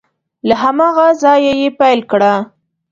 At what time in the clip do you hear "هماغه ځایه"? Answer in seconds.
0.63-1.53